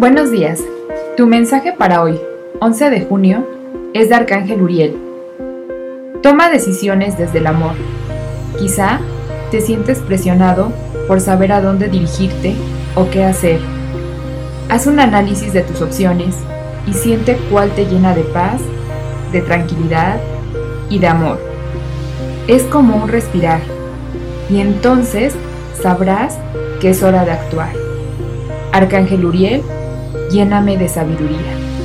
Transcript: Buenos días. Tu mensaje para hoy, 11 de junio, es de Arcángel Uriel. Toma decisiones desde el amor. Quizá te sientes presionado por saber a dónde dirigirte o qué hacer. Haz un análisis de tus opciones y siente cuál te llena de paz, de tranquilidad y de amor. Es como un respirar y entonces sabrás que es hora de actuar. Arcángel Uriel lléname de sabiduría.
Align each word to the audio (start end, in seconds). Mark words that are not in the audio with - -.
Buenos 0.00 0.30
días. 0.30 0.64
Tu 1.18 1.26
mensaje 1.26 1.74
para 1.74 2.00
hoy, 2.00 2.18
11 2.62 2.88
de 2.88 3.02
junio, 3.02 3.46
es 3.92 4.08
de 4.08 4.14
Arcángel 4.14 4.62
Uriel. 4.62 4.96
Toma 6.22 6.48
decisiones 6.48 7.18
desde 7.18 7.36
el 7.36 7.46
amor. 7.46 7.74
Quizá 8.58 8.98
te 9.50 9.60
sientes 9.60 9.98
presionado 9.98 10.72
por 11.06 11.20
saber 11.20 11.52
a 11.52 11.60
dónde 11.60 11.90
dirigirte 11.90 12.54
o 12.94 13.10
qué 13.10 13.24
hacer. 13.24 13.60
Haz 14.70 14.86
un 14.86 15.00
análisis 15.00 15.52
de 15.52 15.60
tus 15.60 15.82
opciones 15.82 16.34
y 16.86 16.94
siente 16.94 17.36
cuál 17.50 17.68
te 17.72 17.84
llena 17.84 18.14
de 18.14 18.22
paz, 18.22 18.62
de 19.32 19.42
tranquilidad 19.42 20.18
y 20.88 20.98
de 20.98 21.08
amor. 21.08 21.38
Es 22.48 22.62
como 22.62 22.96
un 22.96 23.08
respirar 23.10 23.60
y 24.48 24.60
entonces 24.60 25.34
sabrás 25.78 26.38
que 26.80 26.88
es 26.88 27.02
hora 27.02 27.26
de 27.26 27.32
actuar. 27.32 27.74
Arcángel 28.72 29.26
Uriel 29.26 29.62
lléname 30.30 30.76
de 30.76 30.88
sabiduría. 30.88 31.79